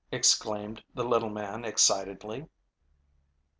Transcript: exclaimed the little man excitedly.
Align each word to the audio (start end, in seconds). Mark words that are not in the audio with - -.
exclaimed 0.11 0.83
the 0.95 1.03
little 1.03 1.29
man 1.29 1.63
excitedly. 1.63 2.47